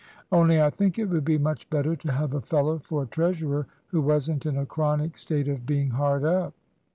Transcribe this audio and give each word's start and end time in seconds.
Only 0.31 0.59
I 0.59 0.71
think 0.71 0.97
it 0.97 1.05
would 1.09 1.23
be 1.23 1.37
much 1.37 1.69
better 1.69 1.95
to 1.95 2.11
have 2.11 2.33
a 2.33 2.41
fellow 2.41 2.79
for 2.79 3.05
treasurer 3.05 3.67
who 3.89 4.01
wasn't 4.01 4.47
in 4.47 4.57
a 4.57 4.65
chronic 4.65 5.15
state 5.15 5.47
of 5.47 5.67
being 5.67 5.91
hard 5.91 6.23
up." 6.25 6.55